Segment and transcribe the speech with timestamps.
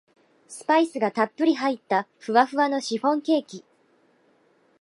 [0.47, 3.63] スパイスがたっぷり入ったふわふわのシフォンケーキ